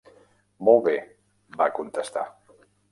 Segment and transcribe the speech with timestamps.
[0.69, 0.95] Molt bé,
[1.61, 2.29] va contestar.